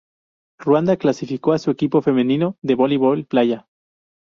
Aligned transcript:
Ruanda 0.57 0.97
clasificó 0.97 1.51
a 1.53 1.59
su 1.59 1.69
equipo 1.69 2.01
femenino 2.01 2.57
de 2.63 2.73
voleibol 2.73 3.25
playa. 3.27 3.67